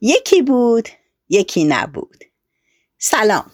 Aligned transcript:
یکی 0.00 0.42
بود 0.42 0.88
یکی 1.28 1.64
نبود. 1.64 2.24
سلام. 2.98 3.50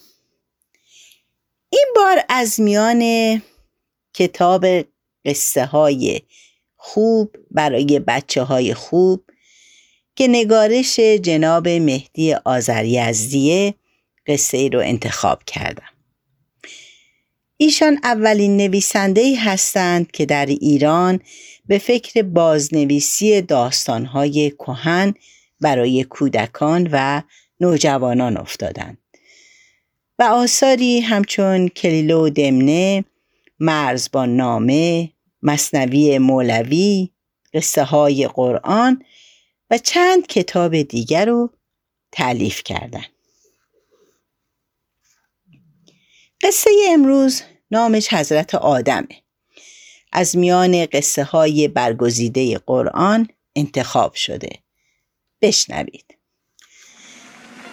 این 1.70 1.86
بار 1.96 2.24
از 2.28 2.60
میان 2.60 3.42
کتاب 4.14 4.66
قصه 5.24 5.64
های 5.64 6.20
خوب 6.76 7.36
برای 7.50 7.98
بچه 8.06 8.42
های 8.42 8.74
خوب 8.74 9.24
که 10.16 10.28
نگارش 10.28 11.00
جناب 11.00 11.68
مهدی 11.68 12.34
آذری 12.34 12.98
ازدیه 12.98 13.74
قصه 14.26 14.58
ای 14.58 14.68
رو 14.68 14.80
انتخاب 14.80 15.44
کردم. 15.44 15.92
ایشان 17.56 17.98
اولین 18.02 18.56
نویسنده 18.56 19.34
هستند 19.38 20.10
که 20.10 20.26
در 20.26 20.46
ایران 20.46 21.20
به 21.66 21.78
فکر 21.78 22.22
بازنویسی 22.22 23.42
داستانهای 23.42 24.50
کهن 24.50 25.14
برای 25.62 26.04
کودکان 26.04 26.88
و 26.92 27.22
نوجوانان 27.60 28.36
افتادند 28.36 28.98
و 30.18 30.22
آثاری 30.22 31.00
همچون 31.00 31.68
کلیلو 31.68 32.28
دمنه، 32.30 33.04
مرزبان 33.60 34.36
نامه، 34.36 35.12
مصنوی 35.42 36.18
مولوی، 36.18 37.10
قصه 37.54 37.84
های 37.84 38.28
قرآن 38.28 39.04
و 39.70 39.78
چند 39.78 40.26
کتاب 40.26 40.82
دیگر 40.82 41.26
رو 41.26 41.50
تعلیف 42.12 42.62
کردند. 42.62 43.06
قصه 46.42 46.70
امروز 46.88 47.42
نامش 47.70 48.12
حضرت 48.12 48.54
آدمه. 48.54 49.22
از 50.12 50.36
میان 50.36 50.86
قصه 50.86 51.24
های 51.24 51.68
برگزیده 51.68 52.58
قرآن 52.58 53.28
انتخاب 53.56 54.14
شده. 54.14 54.61
بشنوید. 55.42 56.18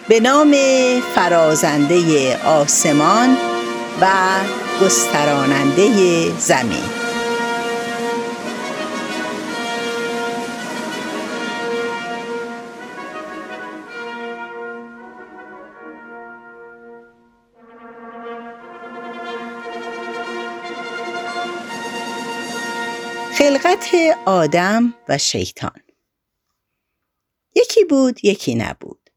به 0.08 0.20
نام 0.20 0.54
فرازنده 1.14 2.36
آسمان 2.44 3.36
و 4.00 4.06
گستراننده 4.82 5.88
زمین 6.38 6.84
خلقت 23.32 23.94
آدم 24.26 24.94
و 25.08 25.18
شیطان 25.18 25.89
یکی 27.80 27.88
بود 27.88 28.24
یکی 28.24 28.54
نبود. 28.54 29.10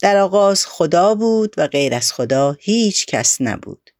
در 0.00 0.16
آغاز 0.16 0.66
خدا 0.66 1.14
بود 1.14 1.54
و 1.56 1.66
غیر 1.66 1.94
از 1.94 2.12
خدا 2.12 2.56
هیچ 2.60 3.06
کس 3.06 3.40
نبود. 3.40 3.90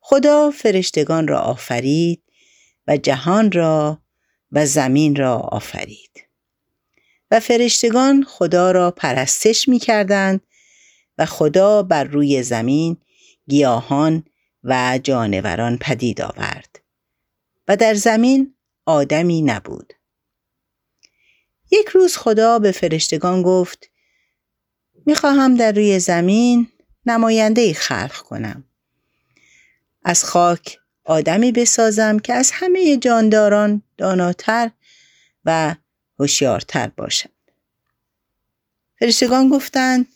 خدا 0.00 0.50
فرشتگان 0.50 1.28
را 1.28 1.40
آفرید 1.40 2.22
و 2.86 2.96
جهان 2.96 3.52
را 3.52 4.02
و 4.52 4.66
زمین 4.66 5.16
را 5.16 5.36
آفرید. 5.36 6.26
و 7.30 7.40
فرشتگان 7.40 8.24
خدا 8.28 8.70
را 8.70 8.90
پرستش 8.90 9.68
می 9.68 9.78
کردند 9.78 10.40
و 11.18 11.26
خدا 11.26 11.82
بر 11.82 12.04
روی 12.04 12.42
زمین 12.42 12.96
گیاهان 13.48 14.24
و 14.64 14.98
جانوران 15.02 15.78
پدید 15.78 16.20
آورد. 16.20 16.80
و 17.68 17.76
در 17.76 17.94
زمین 17.94 18.54
آدمی 18.86 19.42
نبود. 19.42 19.95
یک 21.70 21.88
روز 21.88 22.16
خدا 22.16 22.58
به 22.58 22.72
فرشتگان 22.72 23.42
گفت 23.42 23.90
می‌خواهم 25.06 25.54
در 25.54 25.72
روی 25.72 25.98
زمین 25.98 26.68
نماینده 27.06 27.72
خلق 27.72 28.16
کنم. 28.16 28.64
از 30.04 30.24
خاک 30.24 30.78
آدمی 31.04 31.52
بسازم 31.52 32.18
که 32.18 32.34
از 32.34 32.50
همه 32.54 32.96
جانداران 32.96 33.82
داناتر 33.98 34.70
و 35.44 35.74
هوشیارتر 36.18 36.88
باشد. 36.96 37.30
فرشتگان 39.00 39.48
گفتند 39.48 40.06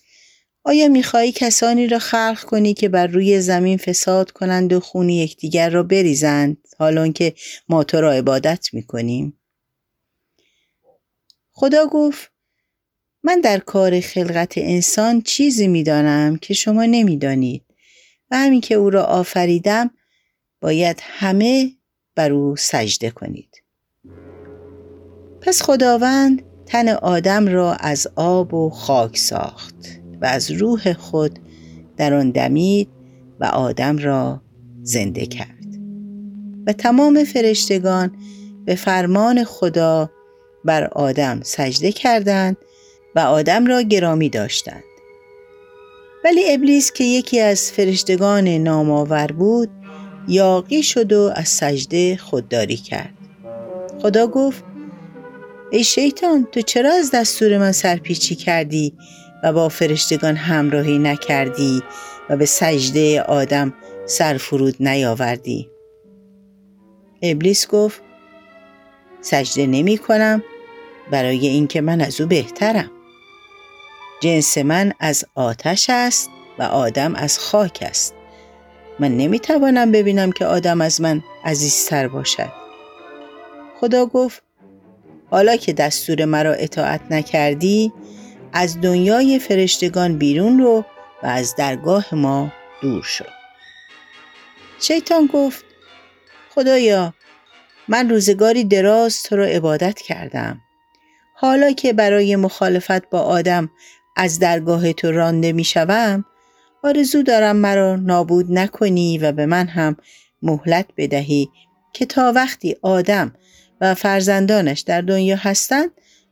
آیا 0.64 0.88
می‌خواهی 0.88 1.32
کسانی 1.32 1.86
را 1.86 1.98
خلق 1.98 2.40
کنی 2.40 2.74
که 2.74 2.88
بر 2.88 3.06
روی 3.06 3.40
زمین 3.40 3.78
فساد 3.78 4.30
کنند 4.30 4.72
و 4.72 4.80
خون 4.80 5.08
یکدیگر 5.08 5.70
را 5.70 5.82
بریزند 5.82 6.56
حالان 6.78 7.12
که 7.12 7.34
ما 7.68 7.84
تو 7.84 8.00
را 8.00 8.12
عبادت 8.12 8.68
می‌کنیم 8.72 9.39
خدا 11.60 11.86
گفت 11.86 12.32
من 13.24 13.40
در 13.40 13.58
کار 13.58 14.00
خلقت 14.00 14.52
انسان 14.56 15.20
چیزی 15.20 15.68
می‌دانم 15.68 16.36
که 16.36 16.54
شما 16.54 16.84
نمی‌دانید 16.84 17.64
و 18.30 18.36
همین 18.36 18.60
که 18.60 18.74
او 18.74 18.90
را 18.90 19.04
آفریدم 19.04 19.90
باید 20.60 21.00
همه 21.02 21.72
بر 22.14 22.32
او 22.32 22.56
سجده 22.56 23.10
کنید. 23.10 23.62
پس 25.40 25.62
خداوند 25.62 26.42
تن 26.66 26.88
آدم 26.88 27.48
را 27.48 27.74
از 27.74 28.08
آب 28.16 28.54
و 28.54 28.70
خاک 28.70 29.18
ساخت 29.18 29.86
و 30.20 30.26
از 30.26 30.50
روح 30.50 30.92
خود 30.92 31.38
در 31.96 32.14
آن 32.14 32.30
دمید 32.30 32.88
و 33.40 33.44
آدم 33.44 33.98
را 33.98 34.42
زنده 34.82 35.26
کرد. 35.26 35.66
و 36.66 36.72
تمام 36.72 37.24
فرشتگان 37.24 38.16
به 38.64 38.74
فرمان 38.74 39.44
خدا 39.44 40.10
بر 40.64 40.84
آدم 40.84 41.40
سجده 41.42 41.92
کردند 41.92 42.56
و 43.14 43.20
آدم 43.20 43.66
را 43.66 43.82
گرامی 43.82 44.28
داشتند. 44.28 44.84
ولی 46.24 46.52
ابلیس 46.52 46.92
که 46.92 47.04
یکی 47.04 47.40
از 47.40 47.72
فرشتگان 47.72 48.48
نامآور 48.48 49.26
بود 49.26 49.70
یاقی 50.28 50.82
شد 50.82 51.12
و 51.12 51.32
از 51.34 51.48
سجده 51.48 52.16
خودداری 52.16 52.76
کرد. 52.76 53.14
خدا 54.02 54.26
گفت 54.26 54.64
ای 55.70 55.84
شیطان 55.84 56.48
تو 56.52 56.60
چرا 56.60 56.92
از 56.92 57.10
دستور 57.10 57.58
من 57.58 57.72
سرپیچی 57.72 58.34
کردی 58.34 58.94
و 59.42 59.52
با 59.52 59.68
فرشتگان 59.68 60.36
همراهی 60.36 60.98
نکردی 60.98 61.82
و 62.30 62.36
به 62.36 62.46
سجده 62.46 63.22
آدم 63.22 63.74
سر 64.06 64.36
فرود 64.36 64.76
نیاوردی؟ 64.80 65.70
ابلیس 67.22 67.66
گفت 67.66 68.02
سجده 69.20 69.66
نمی 69.66 69.98
کنم 69.98 70.42
برای 71.10 71.46
اینکه 71.46 71.80
من 71.80 72.00
از 72.00 72.20
او 72.20 72.26
بهترم. 72.26 72.90
جنس 74.20 74.58
من 74.58 74.92
از 75.00 75.24
آتش 75.34 75.90
است 75.90 76.30
و 76.58 76.62
آدم 76.62 77.14
از 77.14 77.38
خاک 77.38 77.78
است. 77.82 78.14
من 78.98 79.16
نمی 79.16 79.40
توانم 79.40 79.92
ببینم 79.92 80.32
که 80.32 80.46
آدم 80.46 80.80
از 80.80 81.00
من 81.00 81.22
عزیزتر 81.44 82.08
باشد. 82.08 82.52
خدا 83.80 84.06
گفت 84.06 84.42
حالا 85.30 85.56
که 85.56 85.72
دستور 85.72 86.24
مرا 86.24 86.52
اطاعت 86.52 87.00
نکردی 87.10 87.92
از 88.52 88.80
دنیای 88.80 89.38
فرشتگان 89.38 90.18
بیرون 90.18 90.58
رو 90.58 90.84
و 91.22 91.26
از 91.26 91.56
درگاه 91.56 92.14
ما 92.14 92.52
دور 92.82 93.02
شد 93.02 93.40
شیطان 94.80 95.26
گفت 95.26 95.64
خدایا 96.54 97.14
من 97.88 98.10
روزگاری 98.10 98.64
دراز 98.64 99.22
تو 99.22 99.36
را 99.36 99.44
عبادت 99.44 99.98
کردم. 99.98 100.60
حالا 101.40 101.72
که 101.72 101.92
برای 101.92 102.36
مخالفت 102.36 103.10
با 103.10 103.20
آدم 103.20 103.70
از 104.16 104.38
درگاه 104.38 104.92
تو 104.92 105.12
رانده 105.12 105.52
می 105.52 105.64
شوم 105.64 106.24
آرزو 106.82 107.22
دارم 107.22 107.56
مرا 107.56 107.96
نابود 107.96 108.46
نکنی 108.48 109.18
و 109.18 109.32
به 109.32 109.46
من 109.46 109.66
هم 109.66 109.96
مهلت 110.42 110.86
بدهی 110.96 111.50
که 111.92 112.06
تا 112.06 112.32
وقتی 112.32 112.76
آدم 112.82 113.34
و 113.80 113.94
فرزندانش 113.94 114.80
در 114.80 115.00
دنیا 115.00 115.36
هستند 115.36 115.90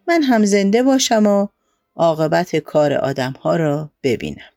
من 0.08 0.22
هم 0.22 0.44
زنده 0.44 0.82
باشم 0.82 1.26
و 1.26 1.48
عاقبت 1.96 2.56
کار 2.56 2.92
آدم 2.92 3.32
ها 3.32 3.56
را 3.56 3.90
ببینم. 4.02 4.52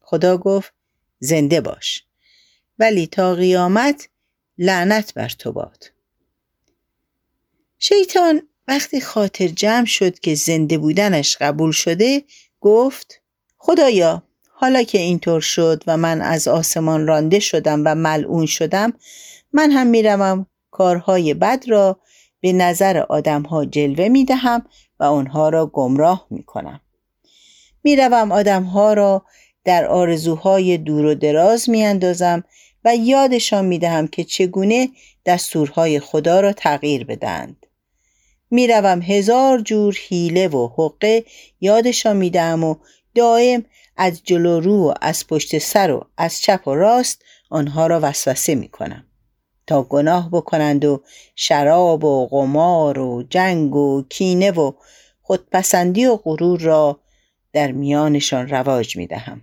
خدا 0.00 0.36
گفت 0.36 0.72
زنده 1.18 1.60
باش 1.60 2.04
ولی 2.78 3.06
تا 3.06 3.34
قیامت 3.34 4.08
لعنت 4.58 5.14
بر 5.14 5.28
تو 5.28 5.52
باد. 5.52 5.84
شیطان 7.78 8.49
وقتی 8.70 9.00
خاطر 9.00 9.48
جمع 9.48 9.84
شد 9.84 10.18
که 10.18 10.34
زنده 10.34 10.78
بودنش 10.78 11.36
قبول 11.40 11.72
شده 11.72 12.24
گفت 12.60 13.22
خدایا 13.58 14.22
حالا 14.52 14.82
که 14.82 14.98
اینطور 14.98 15.40
شد 15.40 15.84
و 15.86 15.96
من 15.96 16.22
از 16.22 16.48
آسمان 16.48 17.06
رانده 17.06 17.38
شدم 17.38 17.82
و 17.84 17.94
ملعون 17.94 18.46
شدم 18.46 18.92
من 19.52 19.70
هم 19.70 19.86
می‌روم 19.86 20.46
کارهای 20.70 21.34
بد 21.34 21.64
را 21.68 22.00
به 22.40 22.52
نظر 22.52 22.98
آدمها 22.98 23.64
جلوه 23.64 24.08
می 24.08 24.24
دهم 24.24 24.66
و 25.00 25.04
آنها 25.04 25.48
را 25.48 25.66
گمراه 25.66 26.26
می 26.30 26.42
کنم. 26.42 26.80
می 27.84 27.96
روم 27.96 28.32
آدمها 28.32 28.92
را 28.92 29.24
در 29.64 29.86
آرزوهای 29.86 30.78
دور 30.78 31.04
و 31.04 31.14
دراز 31.14 31.70
می 31.70 31.84
اندازم 31.84 32.44
و 32.84 32.96
یادشان 32.96 33.64
می 33.64 33.78
دهم 33.78 34.08
که 34.08 34.24
چگونه 34.24 34.88
دستورهای 35.26 36.00
خدا 36.00 36.40
را 36.40 36.52
تغییر 36.52 37.04
بدند. 37.04 37.59
می‌روم 38.50 39.02
هزار 39.02 39.60
جور 39.60 39.98
حیله 40.08 40.48
و 40.48 40.68
حقه 40.68 41.24
یادشان 41.60 42.16
میدم 42.16 42.64
و 42.64 42.74
دائم 43.14 43.64
از 43.96 44.22
جلو 44.24 44.60
رو 44.60 44.90
و 44.90 44.94
از 45.00 45.26
پشت 45.26 45.58
سر 45.58 45.90
و 45.90 46.06
از 46.16 46.40
چپ 46.40 46.68
و 46.68 46.74
راست 46.74 47.22
آنها 47.50 47.86
را 47.86 48.00
وسوسه 48.02 48.54
می‌کنم 48.54 49.06
تا 49.66 49.82
گناه 49.82 50.30
بکنند 50.30 50.84
و 50.84 51.02
شراب 51.36 52.04
و 52.04 52.28
قمار 52.28 52.98
و 52.98 53.22
جنگ 53.22 53.76
و 53.76 54.02
کینه 54.08 54.50
و 54.50 54.72
خودپسندی 55.22 56.06
و 56.06 56.16
غرور 56.16 56.60
را 56.60 57.00
در 57.52 57.72
میانشان 57.72 58.48
رواج 58.48 58.96
می 58.96 59.06
دهم. 59.06 59.42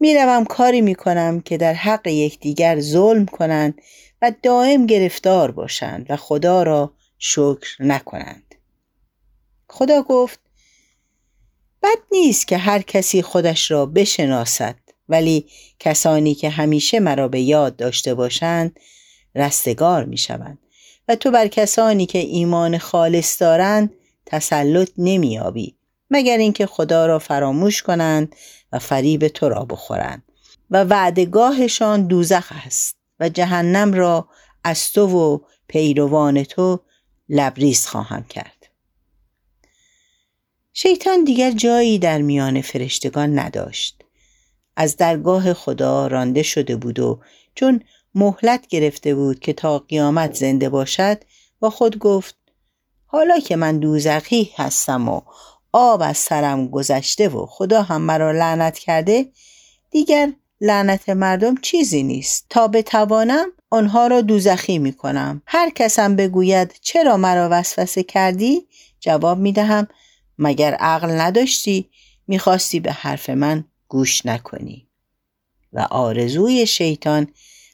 می 0.00 0.14
روم 0.14 0.44
کاری 0.44 0.80
می 0.80 0.94
کنم 0.94 1.40
که 1.40 1.56
در 1.56 1.74
حق 1.74 2.06
یکدیگر 2.06 2.80
ظلم 2.80 3.26
کنند 3.26 3.82
و 4.22 4.32
دائم 4.42 4.86
گرفتار 4.86 5.50
باشند 5.50 6.06
و 6.08 6.16
خدا 6.16 6.62
را 6.62 6.92
شکر 7.22 7.76
نکنند. 7.80 8.54
خدا 9.68 10.02
گفت 10.02 10.40
بد 11.82 11.98
نیست 12.12 12.48
که 12.48 12.56
هر 12.56 12.82
کسی 12.82 13.22
خودش 13.22 13.70
را 13.70 13.86
بشناسد 13.86 14.76
ولی 15.08 15.46
کسانی 15.78 16.34
که 16.34 16.50
همیشه 16.50 17.00
مرا 17.00 17.28
به 17.28 17.40
یاد 17.40 17.76
داشته 17.76 18.14
باشند 18.14 18.80
رستگار 19.34 20.04
می 20.04 20.18
شوند 20.18 20.58
و 21.08 21.16
تو 21.16 21.30
بر 21.30 21.48
کسانی 21.48 22.06
که 22.06 22.18
ایمان 22.18 22.78
خالص 22.78 23.42
دارند 23.42 23.94
تسلط 24.26 24.90
نمییابی 24.98 25.76
مگر 26.10 26.38
اینکه 26.38 26.66
خدا 26.66 27.06
را 27.06 27.18
فراموش 27.18 27.82
کنند 27.82 28.36
و 28.72 28.78
فریب 28.78 29.28
تو 29.28 29.48
را 29.48 29.64
بخورند 29.64 30.22
و 30.70 30.84
وعدگاهشان 30.84 32.06
دوزخ 32.06 32.52
است 32.66 32.96
و 33.20 33.28
جهنم 33.28 33.92
را 33.92 34.28
از 34.64 34.92
تو 34.92 35.06
و 35.06 35.38
پیروان 35.68 36.44
تو 36.44 36.80
لبریز 37.30 37.86
خواهم 37.86 38.24
کرد. 38.24 38.66
شیطان 40.72 41.24
دیگر 41.24 41.50
جایی 41.50 41.98
در 41.98 42.22
میان 42.22 42.60
فرشتگان 42.60 43.38
نداشت. 43.38 44.02
از 44.76 44.96
درگاه 44.96 45.54
خدا 45.54 46.06
رانده 46.06 46.42
شده 46.42 46.76
بود 46.76 46.98
و 46.98 47.20
چون 47.54 47.82
مهلت 48.14 48.66
گرفته 48.66 49.14
بود 49.14 49.40
که 49.40 49.52
تا 49.52 49.78
قیامت 49.78 50.34
زنده 50.34 50.68
باشد 50.68 51.24
با 51.60 51.70
خود 51.70 51.98
گفت 51.98 52.36
حالا 53.06 53.38
که 53.38 53.56
من 53.56 53.78
دوزخی 53.78 54.50
هستم 54.56 55.08
و 55.08 55.20
آب 55.72 56.02
از 56.02 56.18
سرم 56.18 56.68
گذشته 56.68 57.28
و 57.28 57.46
خدا 57.46 57.82
هم 57.82 58.02
مرا 58.02 58.32
لعنت 58.32 58.78
کرده 58.78 59.32
دیگر 59.90 60.32
لعنت 60.60 61.08
مردم 61.08 61.56
چیزی 61.56 62.02
نیست. 62.02 62.46
تا 62.50 62.68
بتوانم 62.68 63.52
آنها 63.70 64.06
را 64.06 64.20
دوزخی 64.20 64.78
می 64.78 64.92
کنم 64.92 65.42
هر 65.46 65.70
کسم 65.74 66.16
بگوید 66.16 66.74
چرا 66.80 67.16
مرا 67.16 67.48
وسوسه 67.52 68.02
کردی؟ 68.02 68.66
جواب 69.00 69.38
می 69.38 69.52
دهم 69.52 69.88
مگر 70.38 70.74
عقل 70.74 71.20
نداشتی؟ 71.20 71.90
می‌خواستی 72.26 72.80
به 72.80 72.92
حرف 72.92 73.30
من 73.30 73.64
گوش 73.88 74.26
نکنی. 74.26 74.86
و 75.72 75.80
آرزوی 75.80 76.66
شیطان 76.66 77.28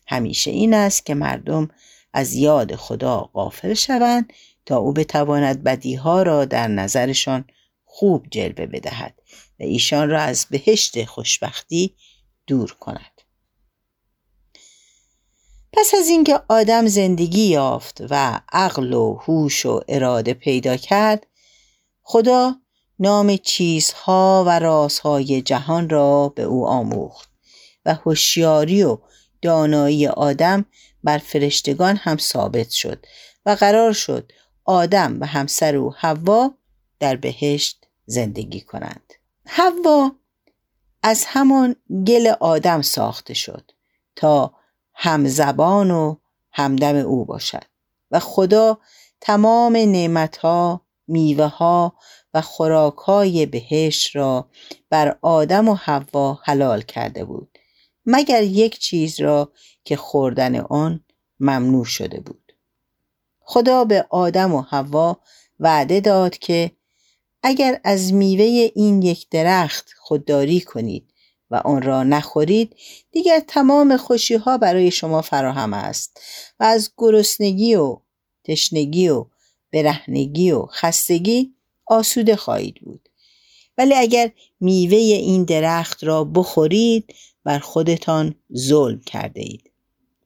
همیشه 0.07 0.51
این 0.51 0.75
است 0.75 1.07
که 1.07 1.15
مردم 1.15 1.69
از 2.13 2.35
یاد 2.35 2.75
خدا 2.75 3.21
غافل 3.21 3.75
شوند 3.75 4.33
تا 4.67 4.77
او 4.77 4.93
بتواند 4.93 5.63
بدیها 5.63 6.23
را 6.23 6.45
در 6.45 6.69
نظرشان 6.69 7.45
خوب 7.85 8.27
جلوه 8.31 8.67
بدهد 8.67 9.15
و 9.61 9.63
ایشان 9.63 10.11
را 10.11 10.21
از 10.21 10.47
بهشت 10.51 11.05
خوشبختی 11.05 11.95
دور 12.47 12.77
کند. 12.81 13.23
پس 15.77 15.95
از 15.95 16.09
اینکه 16.09 16.41
آدم 16.49 16.87
زندگی 16.87 17.47
یافت 17.47 18.03
و 18.11 18.41
عقل 18.53 18.93
و 18.93 19.15
هوش 19.15 19.67
و 19.67 19.81
اراده 19.89 20.35
پیدا 20.35 20.77
کرد 20.77 21.27
خدا 22.03 22.57
نام 22.99 23.37
چیزها 23.37 24.45
و 24.47 24.59
رازهای 24.59 25.43
جهان 25.43 25.89
را 25.89 26.29
به 26.29 26.43
او 26.43 26.67
آموخت 26.67 27.31
و 27.87 27.95
هوشیاری 27.95 28.83
و 28.83 28.99
دانایی 29.43 30.07
آدم 30.07 30.65
بر 31.05 31.19
فرشتگان 31.19 31.97
هم 31.97 32.17
ثابت 32.17 32.71
شد 32.71 33.07
و 33.47 33.51
قرار 33.51 33.93
شد 33.93 34.33
آدم 34.65 35.21
و 35.21 35.27
همسر 35.27 35.77
او 35.77 35.95
حوا 35.99 36.55
در 37.01 37.17
بهشت 37.17 37.87
زندگی 38.07 38.61
کنند. 38.61 39.13
حوا 39.47 40.11
از 41.03 41.25
همان 41.27 41.77
گل 42.07 42.27
آدم 42.41 42.83
ساخته 42.83 43.35
شد 43.35 43.71
تا 44.17 44.55
همزبان 44.97 45.91
و 45.91 46.17
همدم 46.53 46.97
او 46.97 47.25
باشد. 47.25 47.65
و 48.11 48.19
خدا 48.19 48.79
تمام 49.21 49.77
نعمتها 49.77 50.81
میوه 51.09 51.47
ها 51.47 51.97
و 52.35 52.41
خوراک 52.41 52.97
های 52.97 53.47
بهشت 53.47 54.17
را 54.17 54.49
بر 54.91 55.19
آدم 55.23 55.69
و 55.69 55.75
حوا 55.75 56.39
حلال 56.43 56.83
کرده 56.83 57.25
بود 57.25 57.59
مگر 58.07 58.43
یک 58.43 58.79
چیز 58.79 59.21
را 59.21 59.53
که 59.85 59.97
خوردن 59.97 60.57
آن 60.61 61.05
ممنوع 61.41 61.85
شده 61.85 62.21
بود. 62.21 62.53
خدا 63.41 63.85
به 63.85 64.07
آدم 64.11 64.55
و 64.55 64.63
حوا 64.63 65.21
وعده 65.61 66.01
داد 66.01 66.39
که 66.39 66.71
اگر 67.43 67.81
از 67.85 68.13
میوه 68.13 68.71
این 68.75 69.03
یک 69.03 69.29
درخت 69.29 69.91
خودداری 69.99 70.61
کنید 70.61 71.13
و 71.51 71.57
آن 71.57 71.83
را 71.83 72.03
نخورید 72.03 72.77
دیگر 73.13 73.41
تمام 73.49 73.97
خوشی 73.97 74.35
ها 74.35 74.59
برای 74.59 74.91
شما 74.91 75.23
فراهم 75.23 75.75
است 75.75 76.21
و 76.61 76.65
از 76.65 76.91
گرسنگی 76.97 77.75
و 77.75 77.97
تشنگی 78.45 79.09
و 79.09 79.27
برهنگی 79.73 80.51
و 80.51 80.67
خستگی 80.67 81.55
آسوده 81.87 82.37
خواهید 82.37 82.75
بود. 82.75 83.09
ولی 83.79 83.95
اگر 83.95 84.31
میوه 84.61 84.97
این 84.97 85.45
درخت 85.45 86.05
را 86.05 86.25
بخورید 86.25 87.15
بر 87.45 87.59
خودتان 87.59 88.35
ظلم 88.57 89.01
کرده 89.01 89.41
اید. 89.41 89.71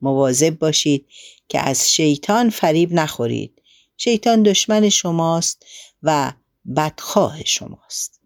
مواظب 0.01 0.59
باشید 0.59 1.05
که 1.49 1.59
از 1.59 1.91
شیطان 1.91 2.49
فریب 2.49 2.93
نخورید. 2.93 3.61
شیطان 3.97 4.43
دشمن 4.43 4.89
شماست 4.89 5.65
و 6.03 6.33
بدخواه 6.75 7.43
شماست. 7.43 8.20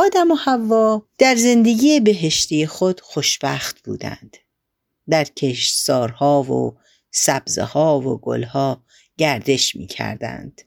آدم 0.00 0.30
و 0.30 0.34
حوا 0.34 1.06
در 1.18 1.34
زندگی 1.36 2.00
بهشتی 2.00 2.66
خود 2.66 3.00
خوشبخت 3.00 3.82
بودند 3.82 4.36
در 5.08 5.24
کشتزارها 5.24 6.42
و 6.42 6.76
سبزه 7.10 7.62
ها 7.62 8.00
و 8.00 8.18
گلها 8.18 8.84
گردش 9.18 9.76
می 9.76 9.86
کردند. 9.86 10.62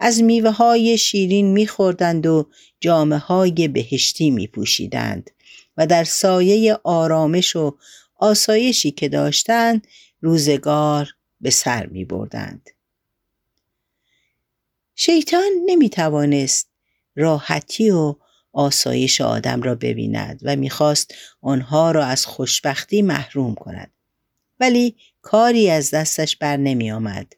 از 0.00 0.22
میوه 0.22 0.50
های 0.50 0.98
شیرین 0.98 1.46
می 1.52 1.66
خوردند 1.66 2.26
و 2.26 2.48
جامعه 2.80 3.18
های 3.18 3.68
بهشتی 3.68 4.30
می 4.30 4.46
پوشیدند 4.46 5.30
و 5.76 5.86
در 5.86 6.04
سایه 6.04 6.78
آرامش 6.84 7.56
و 7.56 7.76
آسایشی 8.16 8.90
که 8.90 9.08
داشتند 9.08 9.86
روزگار 10.20 11.08
به 11.40 11.50
سر 11.50 11.86
می 11.86 12.04
بردند. 12.04 12.70
شیطان 14.94 15.50
نمی 15.66 15.88
توانست 15.88 16.68
راحتی 17.16 17.90
و 17.90 18.14
آسایش 18.56 19.20
آدم 19.20 19.62
را 19.62 19.74
ببیند 19.74 20.40
و 20.42 20.56
می‌خواست 20.56 21.14
آنها 21.40 21.90
را 21.90 22.04
از 22.04 22.26
خوشبختی 22.26 23.02
محروم 23.02 23.54
کند. 23.54 23.90
ولی 24.60 24.96
کاری 25.22 25.70
از 25.70 25.90
دستش 25.90 26.36
بر 26.36 26.56
نمی 26.56 26.90
آمد 26.90 27.32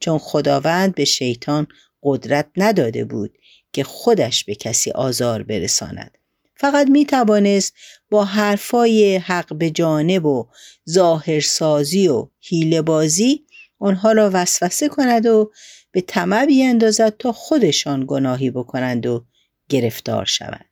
چون 0.00 0.18
خداوند 0.18 0.94
به 0.94 1.04
شیطان 1.04 1.66
قدرت 2.02 2.46
نداده 2.56 3.04
بود 3.04 3.38
که 3.72 3.84
خودش 3.84 4.44
به 4.44 4.54
کسی 4.54 4.90
آزار 4.90 5.42
برساند. 5.42 6.18
فقط 6.56 6.88
می 6.88 7.06
توانست 7.06 7.74
با 8.10 8.24
حرفای 8.24 9.16
حق 9.16 9.54
به 9.54 9.70
جانب 9.70 10.24
و 10.26 10.48
ظاهرسازی 10.90 12.08
و 12.08 12.28
حیله 12.40 12.82
بازی 12.82 13.44
آنها 13.78 14.12
را 14.12 14.30
وسوسه 14.32 14.88
کند 14.88 15.26
و 15.26 15.52
به 15.92 16.00
طمع 16.00 16.46
بیاندازد 16.46 17.16
تا 17.18 17.32
خودشان 17.32 18.04
گناهی 18.06 18.50
بکنند 18.50 19.06
و 19.06 19.24
گرفتار 19.68 20.24
شوند. 20.24 20.70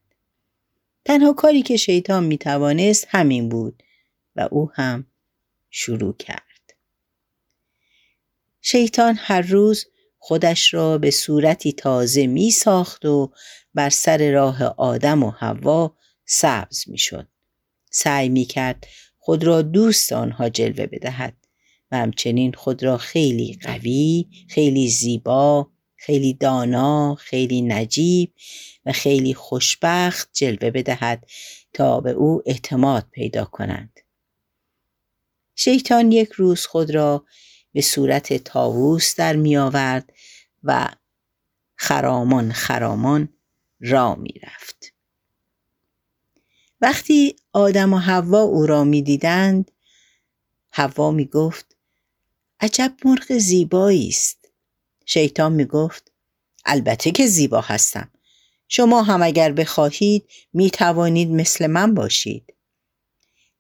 تنها 1.05 1.33
کاری 1.33 1.63
که 1.63 1.77
شیطان 1.77 2.25
می 2.25 2.39
توانست 2.39 3.07
همین 3.11 3.49
بود 3.49 3.83
و 4.37 4.49
او 4.51 4.71
هم 4.75 5.07
شروع 5.71 6.17
کرد. 6.17 6.75
شیطان 8.61 9.15
هر 9.19 9.41
روز 9.41 9.87
خودش 10.19 10.75
را 10.75 10.99
به 10.99 11.11
صورتی 11.11 11.73
تازه 11.73 12.27
می 12.27 12.51
ساخت 12.51 13.05
و 13.05 13.33
بر 13.75 13.91
سر 13.91 14.31
راه 14.31 14.63
آدم 14.65 15.23
و 15.23 15.31
حوا 15.31 15.97
سبز 16.25 16.89
می 16.89 16.99
شد. 16.99 17.29
سعی 17.91 18.29
می 18.29 18.45
کرد 18.45 18.87
خود 19.19 19.45
را 19.45 19.63
دوست 19.63 20.13
آنها 20.13 20.49
جلوه 20.49 20.87
بدهد 20.87 21.37
و 21.93 21.97
همچنین 21.97 22.53
خود 22.53 22.83
را 22.83 22.97
خیلی 22.99 23.59
قوی، 23.63 24.29
خیلی 24.49 24.89
زیبا، 24.89 25.71
خیلی 26.01 26.35
دانا، 26.35 27.15
خیلی 27.15 27.63
نجیب 27.63 28.35
و 28.87 28.93
خیلی 28.93 29.35
خوشبخت 29.35 30.31
جلوه 30.33 30.71
بدهد 30.71 31.27
تا 31.73 32.01
به 32.01 32.11
او 32.11 32.43
اعتماد 32.47 33.09
پیدا 33.11 33.45
کنند. 33.45 34.01
شیطان 35.55 36.13
یک 36.13 36.33
روز 36.33 36.67
خود 36.67 36.91
را 36.91 37.25
به 37.73 37.81
صورت 37.81 38.33
تاووس 38.33 39.17
در 39.17 39.37
می 39.37 39.57
آورد 39.57 40.13
و 40.63 40.89
خرامان 41.77 42.53
خرامان 42.53 43.29
را 43.81 44.15
می 44.15 44.35
رفت. 44.43 44.95
وقتی 46.81 47.37
آدم 47.53 47.93
و 47.93 47.99
حوا 47.99 48.41
او 48.41 48.67
را 48.67 48.85
می 48.85 49.03
دیدند 49.03 49.71
حوا 50.71 51.11
می 51.11 51.25
گفت 51.25 51.77
عجب 52.61 52.95
مرغ 53.05 53.39
زیبایی 53.39 54.09
است 54.09 54.40
شیطان 55.13 55.53
می 55.53 55.65
گفت 55.65 56.13
البته 56.65 57.11
که 57.11 57.27
زیبا 57.27 57.61
هستم 57.61 58.11
شما 58.69 59.03
هم 59.03 59.23
اگر 59.23 59.53
بخواهید 59.53 60.29
می 60.53 60.71
توانید 60.71 61.31
مثل 61.31 61.67
من 61.67 61.95
باشید 61.95 62.55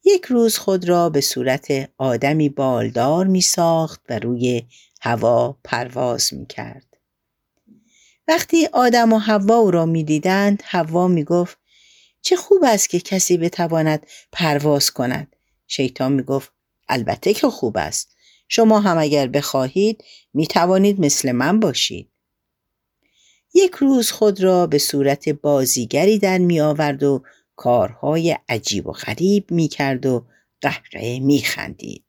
یک 0.04 0.24
روز 0.24 0.58
خود 0.58 0.88
را 0.88 1.10
به 1.10 1.20
صورت 1.20 1.90
آدمی 1.98 2.48
بالدار 2.48 3.26
می 3.26 3.40
ساخت 3.40 4.00
و 4.08 4.18
روی 4.18 4.62
هوا 5.00 5.58
پرواز 5.64 6.34
می 6.34 6.46
کرد. 6.46 6.86
وقتی 8.28 8.66
آدم 8.66 9.12
و 9.12 9.18
حوا 9.18 9.56
او 9.56 9.70
را 9.70 9.86
می 9.86 10.04
دیدند 10.04 10.62
حوا 10.66 11.08
می 11.08 11.24
گفت 11.24 11.58
چه 12.22 12.36
خوب 12.36 12.64
است 12.64 12.88
که 12.88 13.00
کسی 13.00 13.36
بتواند 13.36 14.06
پرواز 14.32 14.90
کند. 14.90 15.36
شیطان 15.66 16.12
می 16.12 16.22
گفت 16.22 16.52
البته 16.88 17.34
که 17.34 17.50
خوب 17.50 17.76
است. 17.76 18.19
شما 18.52 18.80
هم 18.80 18.98
اگر 18.98 19.26
بخواهید 19.26 20.04
می 20.34 20.46
توانید 20.46 21.00
مثل 21.00 21.32
من 21.32 21.60
باشید. 21.60 22.10
یک 23.54 23.74
روز 23.74 24.10
خود 24.10 24.42
را 24.42 24.66
به 24.66 24.78
صورت 24.78 25.28
بازیگری 25.28 26.18
در 26.18 26.38
می 26.38 26.60
آورد 26.60 27.02
و 27.02 27.22
کارهای 27.56 28.36
عجیب 28.48 28.86
و 28.86 28.92
غریب 28.92 29.50
می 29.50 29.68
کرد 29.68 30.06
و 30.06 30.26
قهقه 30.60 31.20
می 31.20 31.38
خندید. 31.38 32.04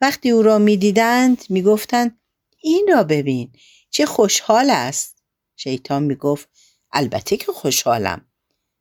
وقتی 0.00 0.30
او 0.30 0.42
را 0.42 0.58
می 0.58 0.76
دیدند 0.76 1.44
می 1.48 1.62
گفتند 1.62 2.18
این 2.62 2.88
را 2.92 3.04
ببین 3.04 3.52
چه 3.90 4.06
خوشحال 4.06 4.70
است. 4.70 5.22
شیطان 5.56 6.02
می 6.02 6.14
گفت 6.14 6.48
البته 6.92 7.36
که 7.36 7.52
خوشحالم. 7.52 8.24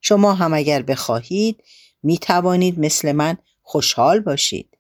شما 0.02 0.34
هم 0.34 0.54
اگر 0.54 0.82
بخواهید 0.82 1.64
می 2.04 2.18
توانید 2.18 2.80
مثل 2.80 3.12
من 3.12 3.38
خوشحال 3.62 4.20
باشید. 4.20 4.75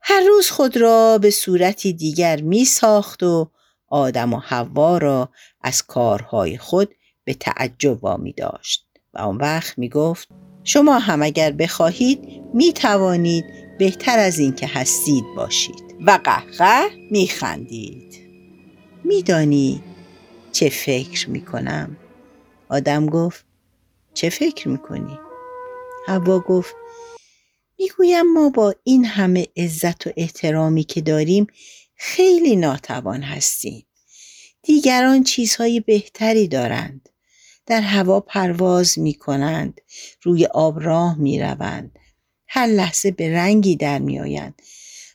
هر 0.00 0.20
روز 0.28 0.50
خود 0.50 0.76
را 0.76 1.18
به 1.18 1.30
صورتی 1.30 1.92
دیگر 1.92 2.40
می 2.40 2.64
ساخت 2.64 3.22
و 3.22 3.50
آدم 3.88 4.32
و 4.32 4.38
حوا 4.38 4.98
را 4.98 5.28
از 5.60 5.82
کارهای 5.82 6.58
خود 6.58 6.94
به 7.24 7.34
تعجب 7.34 8.06
می 8.18 8.32
داشت. 8.32 8.86
و 9.14 9.18
آن 9.18 9.36
وقت 9.36 9.78
می 9.78 9.88
گفت 9.88 10.28
شما 10.64 10.98
هم 10.98 11.22
اگر 11.22 11.52
بخواهید 11.52 12.42
می 12.54 12.72
توانید 12.72 13.44
بهتر 13.78 14.18
از 14.18 14.38
این 14.38 14.54
که 14.54 14.66
هستید 14.66 15.24
باشید. 15.36 15.88
و 16.06 16.18
قهقه 16.24 16.88
می 17.10 17.28
خندید 17.28 18.14
میدانی 19.04 19.82
چه 20.52 20.68
فکر 20.68 21.30
می 21.30 21.44
کنم 21.44 21.96
آدم 22.68 23.06
گفت 23.06 23.44
چه 24.14 24.30
فکر 24.30 24.68
می 24.68 24.78
کنی 24.78 25.18
هوا 26.06 26.40
گفت 26.40 26.76
می‌گویم 27.78 28.32
ما 28.32 28.48
با 28.48 28.74
این 28.84 29.04
همه 29.04 29.46
عزت 29.56 30.06
و 30.06 30.10
احترامی 30.16 30.84
که 30.84 31.00
داریم 31.00 31.46
خیلی 31.96 32.56
ناتوان 32.56 33.22
هستیم. 33.22 33.86
دیگران 34.62 35.24
چیزهای 35.24 35.80
بهتری 35.80 36.48
دارند. 36.48 37.08
در 37.66 37.80
هوا 37.80 38.20
پرواز 38.20 38.98
می 38.98 39.14
کنند 39.14 39.80
روی 40.22 40.46
آب 40.46 40.80
راه 40.80 41.18
می 41.18 41.40
روند 41.40 41.98
هر 42.48 42.66
لحظه 42.66 43.10
به 43.10 43.32
رنگی 43.32 43.76
در 43.76 43.98
می 43.98 44.20
آیند 44.20 44.62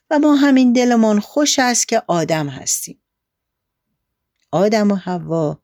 و 0.10 0.20
ما 0.20 0.36
همین 0.36 0.74
دلمان 0.74 1.20
خوش 1.20 1.60
است 1.60 1.88
که 1.88 2.02
آدم 2.08 2.48
هستیم. 2.48 3.02
آدم 4.52 4.92
و 4.92 4.96
هوا 4.96 5.62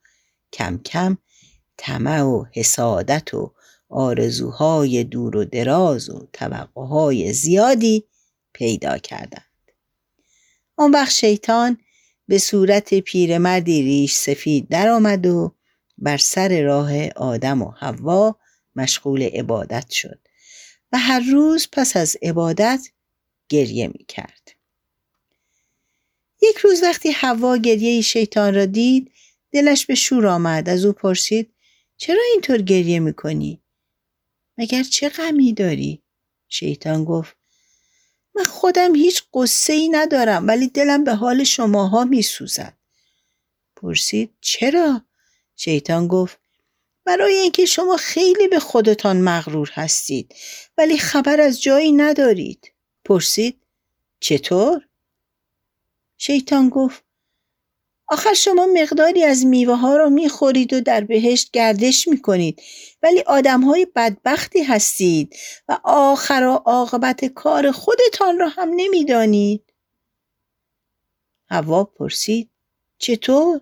کم 0.53 0.77
کم 0.77 1.17
طمع 1.77 2.21
و 2.21 2.45
حسادت 2.53 3.33
و 3.33 3.53
آرزوهای 3.89 5.03
دور 5.03 5.37
و 5.37 5.45
دراز 5.45 6.09
و 6.09 6.27
توقعهای 6.33 7.33
زیادی 7.33 8.03
پیدا 8.53 8.97
کردند 8.97 9.45
آن 10.77 10.91
وقت 10.91 11.11
شیطان 11.11 11.77
به 12.27 12.37
صورت 12.37 12.93
پیرمردی 12.99 13.81
ریش 13.81 14.15
سفید 14.15 14.69
درآمد 14.69 15.25
و 15.25 15.55
بر 15.97 16.17
سر 16.17 16.61
راه 16.61 17.07
آدم 17.07 17.61
و 17.61 17.71
حوا 17.71 18.35
مشغول 18.75 19.23
عبادت 19.23 19.89
شد 19.89 20.19
و 20.91 20.97
هر 20.97 21.19
روز 21.31 21.67
پس 21.71 21.97
از 21.97 22.17
عبادت 22.21 22.87
گریه 23.49 23.87
می 23.87 24.05
کرد. 24.07 24.51
یک 26.41 26.57
روز 26.57 26.83
وقتی 26.83 27.11
حوا 27.11 27.57
گریه 27.57 28.01
شیطان 28.01 28.55
را 28.55 28.65
دید 28.65 29.11
دلش 29.51 29.85
به 29.85 29.95
شور 29.95 30.27
آمد 30.27 30.69
از 30.69 30.85
او 30.85 30.93
پرسید 30.93 31.53
چرا 31.97 32.21
اینطور 32.33 32.61
گریه 32.61 32.99
می 32.99 33.13
کنی؟ 33.13 33.61
مگر 34.59 34.83
چه 34.83 35.09
غمی 35.09 35.53
داری؟ 35.53 36.03
شیطان 36.49 37.05
گفت 37.05 37.35
من 38.35 38.43
خودم 38.43 38.95
هیچ 38.95 39.23
قصه 39.33 39.73
ای 39.73 39.89
ندارم 39.89 40.47
ولی 40.47 40.67
دلم 40.67 41.03
به 41.03 41.13
حال 41.15 41.43
شماها 41.43 42.03
می 42.03 42.21
سوزد. 42.21 42.77
پرسید 43.75 44.33
چرا؟ 44.41 45.01
شیطان 45.55 46.07
گفت 46.07 46.39
برای 47.05 47.33
اینکه 47.33 47.65
شما 47.65 47.97
خیلی 47.97 48.47
به 48.47 48.59
خودتان 48.59 49.21
مغرور 49.21 49.71
هستید 49.73 50.35
ولی 50.77 50.97
خبر 50.97 51.41
از 51.41 51.61
جایی 51.61 51.91
ندارید 51.91 52.71
پرسید 53.05 53.61
چطور 54.19 54.87
شیطان 56.17 56.69
گفت 56.69 57.03
آخر 58.11 58.33
شما 58.33 58.67
مقداری 58.73 59.23
از 59.23 59.45
میوه 59.45 59.75
ها 59.75 59.97
را 59.97 60.09
می‌خورید 60.09 60.73
و 60.73 60.81
در 60.81 61.01
بهشت 61.01 61.51
گردش 61.51 62.07
می‌کنید. 62.07 62.61
ولی 63.03 63.21
آدم 63.21 63.61
های 63.61 63.87
بدبختی 63.95 64.63
هستید 64.63 65.35
و 65.67 65.79
آخر 65.83 66.43
و 66.43 66.51
عاقبت 66.51 67.25
کار 67.25 67.71
خودتان 67.71 68.39
را 68.39 68.47
هم 68.49 68.69
نمی‌دانید. 68.75 69.73
هوا 71.49 71.83
پرسید. 71.83 72.49
چطور؟ 72.97 73.61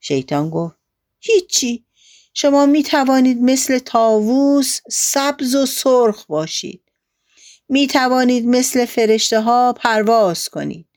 شیطان 0.00 0.50
گفت. 0.50 0.76
هیچی. 1.20 1.84
شما 2.34 2.66
می 2.66 2.82
توانید 2.82 3.42
مثل 3.42 3.78
تاووس 3.78 4.80
سبز 4.90 5.54
و 5.54 5.66
سرخ 5.66 6.26
باشید. 6.26 6.82
می 7.68 7.86
توانید 7.86 8.46
مثل 8.46 8.84
فرشته 8.84 9.40
ها 9.40 9.72
پرواز 9.72 10.48
کنید. 10.48 10.89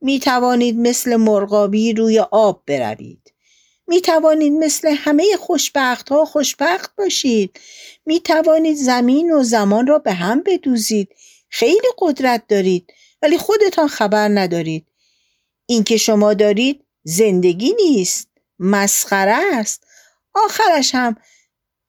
می 0.00 0.20
توانید 0.20 0.76
مثل 0.78 1.16
مرغابی 1.16 1.92
روی 1.92 2.18
آب 2.18 2.62
بروید. 2.66 3.32
می 3.86 4.00
توانید 4.00 4.52
مثل 4.52 4.88
همه 4.88 5.36
خوشبخت 5.38 6.08
ها 6.08 6.24
خوشبخت 6.24 6.96
باشید. 6.96 7.60
می 8.06 8.20
توانید 8.20 8.76
زمین 8.76 9.32
و 9.32 9.42
زمان 9.42 9.86
را 9.86 9.98
به 9.98 10.12
هم 10.12 10.42
بدوزید. 10.42 11.08
خیلی 11.48 11.88
قدرت 11.98 12.46
دارید 12.48 12.92
ولی 13.22 13.38
خودتان 13.38 13.88
خبر 13.88 14.28
ندارید. 14.28 14.86
اینکه 15.66 15.96
شما 15.96 16.34
دارید 16.34 16.84
زندگی 17.02 17.74
نیست 17.74 18.28
مسخره 18.58 19.36
است. 19.54 19.86
آخرش 20.34 20.94
هم 20.94 21.16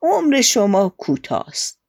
عمر 0.02 0.42
شما 0.42 0.90
کوتاست. 0.90 1.80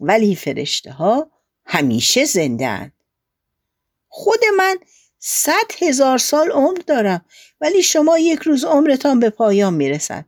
ولی 0.00 0.36
فرشته 0.36 0.92
ها 0.92 1.30
همیشه 1.66 2.24
زندن 2.24 2.92
خود 4.08 4.40
من 4.56 4.76
صد 5.28 5.82
هزار 5.82 6.18
سال 6.18 6.50
عمر 6.50 6.78
دارم 6.86 7.24
ولی 7.60 7.82
شما 7.82 8.18
یک 8.18 8.38
روز 8.38 8.64
عمرتان 8.64 9.20
به 9.20 9.30
پایان 9.30 9.74
می‌رسد. 9.74 10.24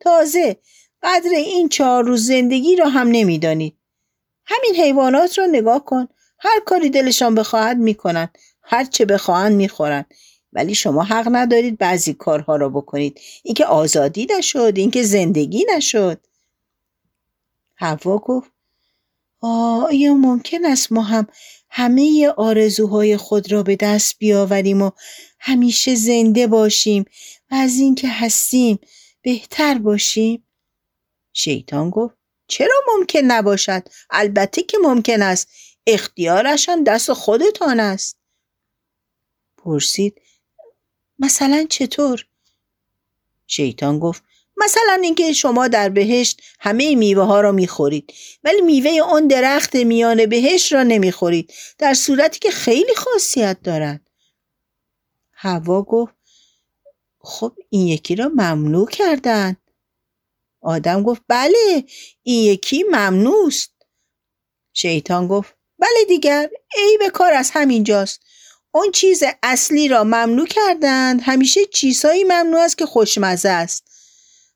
تازه 0.00 0.56
قدر 1.02 1.30
این 1.30 1.68
چهار 1.68 2.04
روز 2.04 2.26
زندگی 2.26 2.76
را 2.76 2.88
هم 2.88 3.08
نمی‌دانید. 3.08 3.76
همین 4.46 4.76
حیوانات 4.76 5.38
را 5.38 5.46
نگاه 5.46 5.84
کن. 5.84 6.08
هر 6.38 6.60
کاری 6.66 6.90
دلشان 6.90 7.34
بخواهد 7.34 7.76
می‌کنند. 7.76 8.38
هر 8.62 8.84
چه 8.84 9.04
بخواهند 9.04 9.56
می‌خورند. 9.56 10.14
ولی 10.52 10.74
شما 10.74 11.02
حق 11.02 11.28
ندارید 11.32 11.78
بعضی 11.78 12.14
کارها 12.14 12.56
را 12.56 12.68
بکنید. 12.68 13.20
اینکه 13.42 13.64
آزادی 13.64 14.26
نشد 14.38 14.72
اینکه 14.76 15.02
زندگی 15.02 15.66
نشد. 15.76 16.20
هوا 17.76 18.18
گفت 18.18 18.50
آیا 19.40 20.14
ممکن 20.14 20.64
است 20.64 20.92
ما 20.92 21.02
هم 21.02 21.26
همه 21.70 22.28
آرزوهای 22.36 23.16
خود 23.16 23.52
را 23.52 23.62
به 23.62 23.76
دست 23.76 24.18
بیاوریم 24.18 24.82
و 24.82 24.90
همیشه 25.40 25.94
زنده 25.94 26.46
باشیم 26.46 27.04
و 27.50 27.54
از 27.54 27.76
اینکه 27.76 28.08
هستیم 28.08 28.78
بهتر 29.22 29.78
باشیم. 29.78 30.46
شیطان 31.32 31.90
گفت 31.90 32.14
چرا 32.46 32.74
ممکن 32.88 33.18
نباشد؟ 33.18 33.88
البته 34.10 34.62
که 34.62 34.78
ممکن 34.82 35.22
است. 35.22 35.48
اختیارشان 35.86 36.82
دست 36.82 37.12
خودتان 37.12 37.80
است. 37.80 38.16
پرسید 39.56 40.20
مثلا 41.18 41.66
چطور؟ 41.70 42.26
شیطان 43.46 43.98
گفت 43.98 44.22
مثلا 44.56 45.00
اینکه 45.02 45.32
شما 45.32 45.68
در 45.68 45.88
بهشت 45.88 46.42
همه 46.60 46.94
میوه 46.94 47.24
ها 47.24 47.40
را 47.40 47.52
می‌خورید 47.52 48.12
ولی 48.44 48.60
میوه 48.60 49.02
آن 49.02 49.26
درخت 49.26 49.76
میان 49.76 50.26
بهشت 50.26 50.72
را 50.72 50.82
نمی‌خورید 50.82 51.52
در 51.78 51.94
صورتی 51.94 52.38
که 52.38 52.50
خیلی 52.50 52.94
خاصیت 52.94 53.58
دارد 53.62 54.00
هوا 55.32 55.82
گفت 55.82 56.14
خب 57.20 57.52
این 57.70 57.86
یکی 57.86 58.16
را 58.16 58.28
ممنوع 58.28 58.88
کردن. 58.88 59.56
آدم 60.60 61.02
گفت 61.02 61.22
بله 61.28 61.84
این 62.22 62.44
یکی 62.44 62.82
ممنوعست 62.82 63.72
شیطان 64.72 65.28
گفت 65.28 65.54
بله 65.78 66.04
دیگر 66.08 66.50
ای 66.76 66.98
به 66.98 67.10
کار 67.10 67.32
از 67.32 67.50
همینجاست. 67.54 68.20
اون 68.72 68.90
چیز 68.90 69.22
اصلی 69.42 69.88
را 69.88 70.04
ممنوع 70.04 70.46
کردند 70.46 71.20
همیشه 71.24 71.60
چیزهایی 71.64 72.24
ممنوع 72.24 72.60
است 72.60 72.78
که 72.78 72.86
خوشمزه 72.86 73.48
است. 73.48 73.89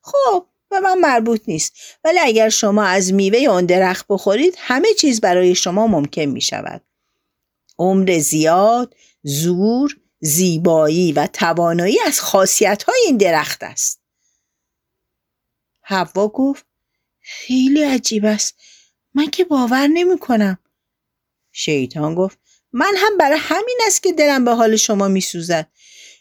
خب 0.05 0.45
به 0.69 0.79
من 0.79 0.97
مربوط 0.97 1.41
نیست. 1.47 1.73
ولی 2.03 2.19
اگر 2.19 2.49
شما 2.49 2.83
از 2.83 3.13
میوه 3.13 3.39
اون 3.39 3.65
درخت 3.65 4.05
بخورید 4.09 4.55
همه 4.57 4.93
چیز 4.93 5.21
برای 5.21 5.55
شما 5.55 5.87
ممکن 5.87 6.21
می 6.21 6.41
شود 6.41 6.81
عمر 7.79 8.19
زیاد 8.19 8.95
زور 9.23 9.97
زیبایی 10.19 11.11
و 11.11 11.27
توانایی 11.27 11.99
از 12.05 12.21
خاصیت 12.21 12.83
های 12.83 12.99
این 13.05 13.17
درخت 13.17 13.63
است. 13.63 13.99
حوا 15.81 16.27
گفت 16.27 16.65
خیلی 17.21 17.83
عجیب 17.83 18.25
است. 18.25 18.55
من 19.13 19.29
که 19.29 19.43
باور 19.43 19.87
نمی 19.87 20.19
کنم 20.19 20.57
شیطان 21.51 22.15
گفت 22.15 22.37
من 22.73 22.93
هم 22.97 23.17
برای 23.17 23.39
همین 23.41 23.79
است 23.87 24.03
که 24.03 24.13
دلم 24.13 24.45
به 24.45 24.51
حال 24.51 24.75
شما 24.75 25.07
می 25.07 25.21
سوزد 25.21 25.67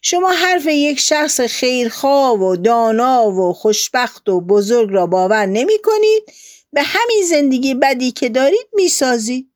شما 0.06 0.32
حرف 0.32 0.66
یک 0.66 0.99
شخص 0.99 1.40
خیرخواه 1.40 2.40
و 2.40 2.56
دانا 2.56 3.30
و 3.30 3.52
خوشبخت 3.52 4.28
و 4.28 4.40
بزرگ 4.40 4.90
را 4.92 5.06
باور 5.06 5.46
نمی 5.46 5.78
کنید. 5.84 6.32
به 6.73 6.82
همین 6.82 7.23
زندگی 7.28 7.75
بدی 7.75 8.12
که 8.12 8.28
دارید 8.28 8.68
می 8.73 8.88
سازید. 8.88 9.50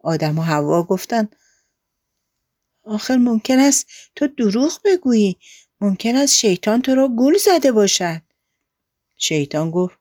آدم 0.00 0.38
و 0.38 0.42
هوا 0.42 0.82
گفتن 0.82 1.28
آخر 2.84 3.16
ممکن 3.16 3.58
است 3.58 3.86
تو 4.16 4.26
دروغ 4.26 4.80
بگویی. 4.84 5.36
ممکن 5.80 6.16
است 6.16 6.34
شیطان 6.34 6.82
تو 6.82 6.94
را 6.94 7.08
گول 7.08 7.38
زده 7.38 7.72
باشد. 7.72 8.22
شیطان 9.16 9.70
گفت 9.70 9.98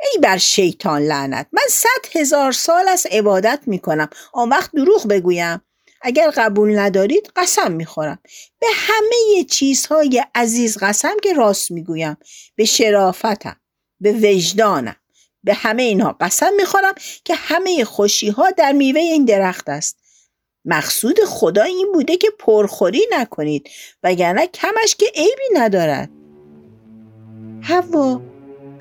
ای 0.00 0.20
بر 0.22 0.38
شیطان 0.38 1.02
لعنت 1.02 1.48
من 1.52 1.66
صد 1.70 2.16
هزار 2.16 2.52
سال 2.52 2.88
از 2.88 3.06
عبادت 3.10 3.62
می 3.66 3.78
کنم. 3.78 4.08
آن 4.32 4.48
وقت 4.48 4.72
دروغ 4.72 5.08
بگویم. 5.08 5.62
اگر 6.00 6.30
قبول 6.36 6.78
ندارید 6.78 7.32
قسم 7.36 7.72
می‌خورم. 7.72 8.18
به 8.60 8.66
همه 8.74 9.44
چیزهای 9.44 10.24
عزیز 10.34 10.78
قسم 10.78 11.16
که 11.22 11.32
راست 11.32 11.70
می‌گویم. 11.70 12.16
به 12.56 12.64
شرافتم 12.64 13.56
به 14.00 14.12
وجدانم 14.12 14.96
به 15.44 15.54
همه 15.54 15.82
اینها 15.82 16.16
قسم 16.20 16.50
می‌خورم 16.56 16.94
که 17.24 17.34
همه 17.34 17.84
خوشی 17.84 18.28
ها 18.28 18.50
در 18.50 18.72
میوه 18.72 19.00
این 19.00 19.24
درخت 19.24 19.68
است. 19.68 19.96
مقصود 20.64 21.20
خدا 21.26 21.62
این 21.62 21.92
بوده 21.92 22.16
که 22.16 22.28
پرخوری 22.38 23.06
نکنید 23.12 23.70
وگرنه 24.02 24.46
کمش 24.46 24.94
که 24.98 25.06
عیبی 25.14 25.54
ندارد. 25.54 26.10
هوا 27.62 28.22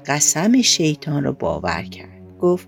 قسم 0.05 0.61
شیطان 0.61 1.23
رو 1.23 1.33
باور 1.33 1.83
کرد. 1.83 2.37
گفت 2.39 2.67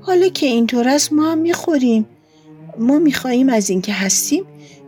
حالا 0.00 0.28
که 0.28 0.46
اینطور 0.46 0.88
است 0.88 1.12
ما 1.12 1.32
هم 1.32 1.38
می‌خوریم. 1.38 2.06
ما 2.78 2.98
می‌خواهیم 2.98 3.48
از 3.48 3.70
اینکه 3.70 3.92
هستیم 3.92 4.44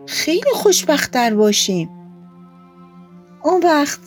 خیلی 0.06 0.50
خوشبختتر 0.54 1.34
باشیم. 1.34 1.90
اون 3.42 3.62
وقت 3.62 4.00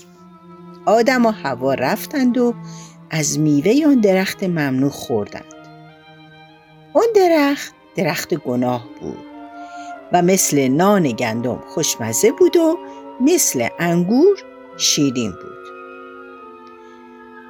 آدم 0.85 1.25
و 1.25 1.29
هوا 1.29 1.73
رفتند 1.73 2.37
و 2.37 2.53
از 3.09 3.39
میوه 3.39 3.87
آن 3.87 3.99
درخت 3.99 4.43
ممنوع 4.43 4.89
خوردند. 4.89 5.53
اون 6.93 7.07
درخت 7.15 7.73
درخت 7.95 8.33
گناه 8.33 8.87
بود 9.01 9.25
و 10.11 10.21
مثل 10.21 10.67
نان 10.67 11.11
گندم 11.11 11.59
خوشمزه 11.67 12.31
بود 12.31 12.55
و 12.55 12.77
مثل 13.21 13.67
انگور 13.79 14.37
شیرین 14.77 15.31
بود. 15.31 15.62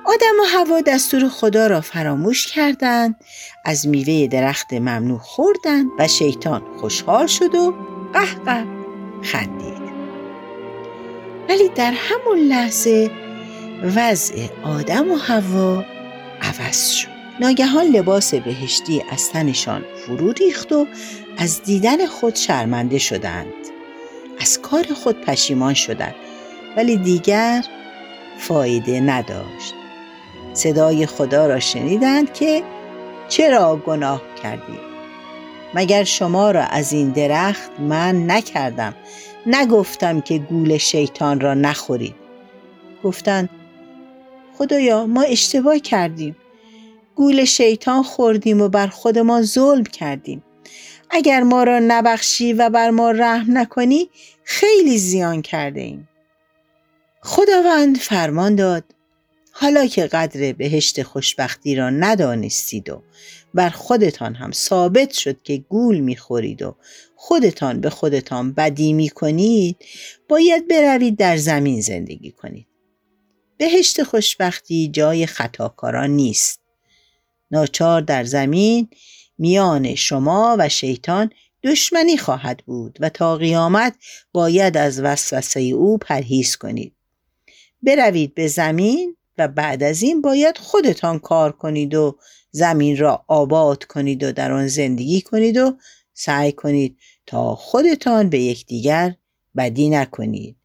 آدم 0.06 0.40
و 0.40 0.44
هوا 0.44 0.82
دستور 0.82 1.30
خدا 1.30 1.68
را 1.68 1.82
فراموش 1.82 2.48
کردند 2.48 3.16
از 3.66 3.88
میوه 3.88 4.28
درخت 4.28 4.74
ممنوع 4.74 5.20
خوردند 5.20 5.88
و 6.00 6.08
شیطان 6.08 6.62
خوشحال 6.78 7.28
شد 7.28 7.56
و 7.56 7.74
قهقه 8.14 8.66
خندید. 9.22 9.84
ولی 11.50 11.70
در 11.70 11.94
همون 11.96 12.40
لحظه 12.40 13.12
وضع 13.96 14.48
آدم 14.64 15.12
و 15.12 15.16
هوا 15.16 15.86
عوض 16.42 16.90
شد. 16.90 17.08
ناگهان 17.40 17.86
لباس 17.86 18.34
بهشتی 18.34 19.04
از 19.12 19.30
تنشان 19.30 19.86
فرو 20.06 20.32
ریخت 20.32 20.72
و 20.72 20.88
از 21.38 21.64
دیدن 21.64 22.06
خود 22.06 22.36
شرمنده 22.36 22.98
شدند. 22.98 23.54
از 24.40 24.62
کار 24.62 24.84
خود 24.84 25.22
پشیمان 25.22 25.74
شدند 25.74 26.16
ولی 26.78 26.98
دیگر 26.98 27.64
فایده 28.38 29.00
نداشت. 29.00 29.74
صدای 30.54 31.06
خدا 31.06 31.48
را 31.48 31.60
شنیدند 31.60 32.34
که 32.34 32.64
چرا 33.28 33.76
گناه 33.76 34.22
کردید 34.44 34.94
مگر 35.74 36.04
شما 36.04 36.52
را 36.52 36.64
از 36.64 36.94
این 36.94 37.10
درخت 37.10 37.72
من 37.80 38.32
نکردم؟ 38.32 38.94
نگفتم 39.46 40.22
که 40.22 40.38
گول 40.38 40.78
شیطان 40.78 41.40
را 41.40 41.54
نخورید. 41.54 42.16
گفتند 43.04 43.50
خدایا 44.58 45.06
ما 45.06 45.22
اشتباه 45.22 45.80
کردیم. 45.80 46.36
گول 47.16 47.46
شیطان 47.46 48.04
خوردیم 48.04 48.62
و 48.62 48.70
بر 48.70 48.88
خودمان 48.88 49.42
ظلم 49.42 49.84
کردیم. 49.84 50.44
اگر 51.10 51.44
ما 51.44 51.64
را 51.64 51.80
نبخشی 51.80 52.54
و 52.54 52.70
بر 52.70 52.90
ما 52.90 53.12
رحم 53.12 53.58
نکنی 53.58 54.10
خیلی 54.44 54.98
زیان 54.98 55.42
کرده 55.42 55.82
ایم 55.82 56.10
خداوند 57.22 57.98
فرمان 57.98 58.56
داد 58.56 58.84
حالا 59.56 59.86
که 59.88 60.08
قدر 60.08 60.54
بهشت 60.54 61.04
خوشبختی 61.04 61.76
را 61.76 61.90
ندانستید 61.90 62.90
و 62.90 63.04
بر 63.54 63.70
خودتان 63.70 64.36
هم 64.36 64.52
ثابت 64.52 65.12
شد 65.12 65.44
که 65.44 65.58
گول 65.58 66.00
می‌خورید 66.00 66.62
و 66.62 66.76
خودتان 67.16 67.82
به 67.82 67.90
خودتان 67.90 68.54
بدی 68.54 68.94
می‌کنید 68.94 69.78
باید 70.30 70.68
بروید 70.68 71.18
در 71.18 71.38
زمین 71.38 71.82
زندگی 71.82 72.32
کنید. 72.32 72.68
بهشت 73.58 74.04
خوشبختی 74.04 74.88
جای 74.88 75.26
خطاکاران 75.26 76.10
نیست. 76.10 76.60
ناچار 77.52 78.02
در 78.02 78.24
زمین 78.24 78.88
میان 79.38 79.96
شما 79.96 80.56
و 80.60 80.70
شیطان 80.70 81.30
دشمنی 81.64 82.18
خواهد 82.18 82.64
بود 82.66 82.98
و 83.00 83.10
تا 83.10 83.38
قیامت 83.38 83.96
باید 84.32 84.78
از 84.78 85.02
وسوسه 85.02 85.60
او 85.60 85.98
پرهیز 85.98 86.56
کنید. 86.56 86.96
بروید 87.84 88.34
به 88.36 88.48
زمین 88.48 89.16
و 89.38 89.48
بعد 89.48 89.84
از 89.84 90.02
این 90.02 90.22
باید 90.22 90.58
خودتان 90.58 91.20
کار 91.20 91.52
کنید 91.52 91.96
و 91.96 92.18
زمین 92.52 92.98
را 92.98 93.26
آباد 93.28 93.84
کنید 93.84 94.24
و 94.24 94.32
در 94.32 94.52
آن 94.52 94.68
زندگی 94.68 95.22
کنید 95.22 95.58
و 95.58 95.78
سعی 96.14 96.52
کنید 96.52 96.98
تا 97.26 97.56
خودتان 97.56 98.30
به 98.30 98.40
یکدیگر 98.40 99.16
بدی 99.56 99.90
نکنید 99.90 100.56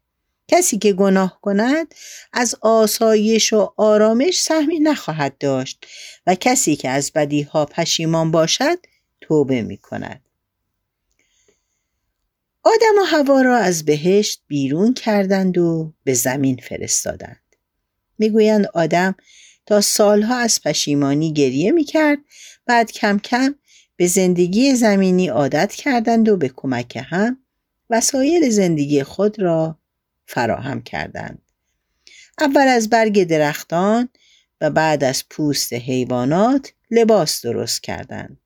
کسی 0.47 0.77
که 0.77 0.93
گناه 0.93 1.39
کند 1.41 1.95
از 2.33 2.55
آسایش 2.61 3.53
و 3.53 3.73
آرامش 3.77 4.41
سهمی 4.41 4.79
نخواهد 4.79 5.37
داشت 5.37 5.85
و 6.27 6.35
کسی 6.35 6.75
که 6.75 6.89
از 6.89 7.11
بدیها 7.15 7.65
پشیمان 7.65 8.31
باشد 8.31 8.77
توبه 9.21 9.61
می 9.61 9.77
کند. 9.77 10.21
آدم 12.63 13.01
و 13.01 13.03
هوا 13.05 13.41
را 13.41 13.57
از 13.57 13.85
بهشت 13.85 14.43
بیرون 14.47 14.93
کردند 14.93 15.57
و 15.57 15.93
به 16.03 16.13
زمین 16.13 16.55
فرستادند. 16.69 17.48
می‌گویند 18.19 18.65
آدم 18.73 19.15
تا 19.65 19.81
سالها 19.81 20.37
از 20.37 20.61
پشیمانی 20.61 21.33
گریه 21.33 21.71
می‌کرد 21.71 22.19
بعد 22.65 22.91
کم 22.91 23.19
کم 23.19 23.55
به 23.95 24.07
زندگی 24.07 24.75
زمینی 24.75 25.27
عادت 25.27 25.73
کردند 25.73 26.29
و 26.29 26.37
به 26.37 26.51
کمک 26.55 27.03
هم 27.09 27.37
وسایل 27.89 28.49
زندگی 28.49 29.03
خود 29.03 29.39
را 29.39 29.79
فراهم 30.25 30.81
کردند. 30.81 31.41
اول 32.39 32.67
از 32.67 32.89
برگ 32.89 33.23
درختان 33.23 34.09
و 34.61 34.69
بعد 34.69 35.03
از 35.03 35.23
پوست 35.29 35.73
حیوانات 35.73 36.73
لباس 36.91 37.41
درست 37.41 37.83
کردند. 37.83 38.37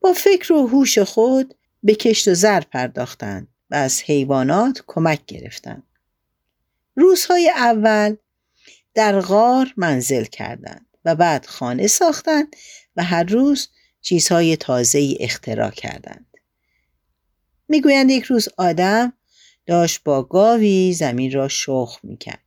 با 0.00 0.12
فکر 0.12 0.52
و 0.52 0.66
هوش 0.66 0.98
خود 0.98 1.54
به 1.82 1.94
کشت 1.94 2.28
و 2.28 2.34
زر 2.34 2.60
پرداختند 2.60 3.48
و 3.70 3.74
از 3.74 4.02
حیوانات 4.02 4.82
کمک 4.86 5.26
گرفتند. 5.26 5.82
روزهای 7.00 7.50
اول 7.50 8.16
در 8.94 9.20
غار 9.20 9.74
منزل 9.76 10.24
کردند 10.24 10.86
و 11.04 11.14
بعد 11.14 11.46
خانه 11.46 11.86
ساختند 11.86 12.56
و 12.96 13.04
هر 13.04 13.22
روز 13.22 13.68
چیزهای 14.00 14.56
تازه 14.56 15.16
اختراع 15.20 15.70
کردند. 15.70 16.26
می‌گویند 17.68 18.10
یک 18.10 18.24
روز 18.24 18.48
آدم 18.56 19.12
داشت 19.66 20.00
با 20.04 20.22
گاوی 20.22 20.92
زمین 20.92 21.32
را 21.32 21.48
شخ 21.48 21.98
می‌کرد. 22.02 22.42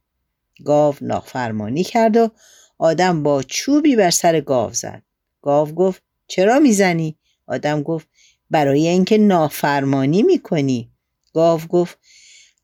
گاو 0.66 0.96
نافرمانی 1.02 1.84
کرد 1.84 2.18
و 2.18 2.32
آدم 2.78 3.24
با 3.24 3.44
چوبی 3.44 3.96
بر 3.96 4.10
سر 4.10 4.42
گاو 4.42 4.74
زد. 4.74 5.04
گاو 5.42 5.72
گفت 5.72 6.02
چرا 6.28 6.60
می‌زنی؟ 6.60 7.18
آدم 7.48 7.84
گفت 7.84 8.08
برای 8.50 8.88
اینکه 8.88 9.18
نافرمانی 9.18 10.24
می‌کنی 10.24 10.92
گاو 11.34 11.62
گفت 11.62 12.00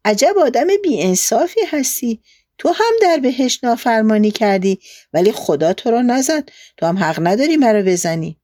عجب 0.05 0.35
آدم 0.37 0.67
بیانصافی 0.83 1.61
هستی. 1.71 2.21
تو 2.57 2.69
هم 2.69 2.93
در 3.01 3.17
بهش 3.17 3.63
نافرمانی 3.63 4.31
کردی 4.31 4.79
ولی 5.13 5.31
خدا 5.31 5.73
تو 5.73 5.91
را 5.91 6.01
نزد. 6.01 6.49
تو 6.77 6.85
هم 6.85 6.97
حق 6.97 7.19
نداری 7.21 7.57
مرا 7.57 7.81
بزنی. 7.81 8.39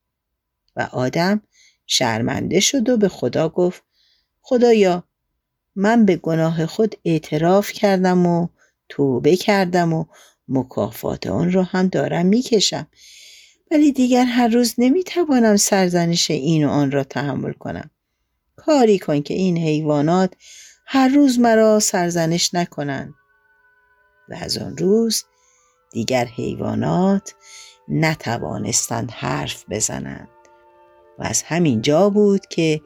و 0.76 0.90
آدم 0.92 1.42
شرمنده 1.88 2.60
شد 2.60 2.90
و 2.90 2.98
به 2.98 3.10
خدا 3.10 3.50
گفت 3.50 3.84
خدایا 4.42 5.04
من 5.76 6.06
به 6.06 6.16
گناه 6.16 6.66
خود 6.66 6.96
اعتراف 7.06 7.72
کردم 7.72 8.26
و 8.26 8.48
توبه 8.90 9.36
کردم 9.36 9.94
و 9.94 10.06
مکافات 10.48 11.28
آن 11.28 11.52
را 11.52 11.64
هم 11.64 11.88
دارم 11.88 12.26
می‌کشم. 12.26 12.88
ولی 13.72 13.92
دیگر 13.92 14.26
هر 14.26 14.48
روز 14.48 14.76
نمی‌توانم 14.78 15.58
سرزنش 15.58 16.32
این 16.32 16.66
و 16.66 16.70
آن 16.70 16.92
را 16.92 17.04
تحمل 17.04 17.54
کنم. 17.54 17.90
کاری 18.56 19.00
کن 19.00 19.22
که 19.22 19.34
این 19.34 19.58
حیوانات 19.58 20.34
هر 20.88 21.08
روز 21.08 21.40
مرا 21.40 21.80
سرزنش 21.80 22.54
نکنند. 22.54 23.14
و 24.30 24.36
از 24.42 24.58
آن 24.58 24.78
روز 24.78 25.24
دیگر 25.92 26.26
حیوانات 26.26 27.34
نتوانستند 27.88 29.12
حرف 29.12 29.66
بزنند 29.70 30.30
و 31.20 31.24
از 31.24 31.44
همین 31.44 31.82
جا 31.82 32.10
بود 32.10 32.46
که 32.46 32.82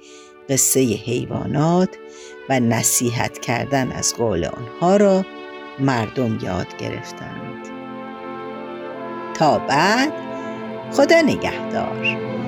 قصه 0.50 0.80
حیوانات 0.80 1.90
و 2.50 2.60
نصیحت 2.60 3.40
کردن 3.40 3.92
از 3.92 4.14
قول 4.14 4.46
آنها 4.46 4.98
را 4.98 5.26
مردم 5.80 6.40
یاد 6.42 6.78
گرفتند. 6.78 7.68
تا 9.34 9.60
بعد 9.60 10.14
خدا 10.92 11.22
نگهدار. 11.22 12.38